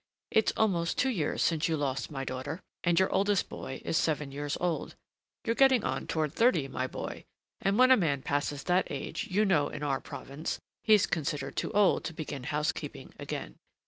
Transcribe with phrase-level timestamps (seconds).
[0.31, 4.31] It's almost two years since you lost my daughter, and your oldest boy is seven
[4.31, 4.95] years old.
[5.45, 7.23] You're getting on toward thirty, my boy,
[7.59, 11.69] and when a man passes that age, you know, in our province, he's considered too
[11.73, 13.59] old to begin housekeeping again.